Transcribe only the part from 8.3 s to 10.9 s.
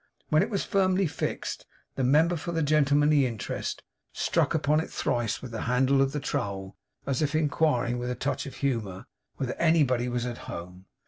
of humour, whether anybody was at home.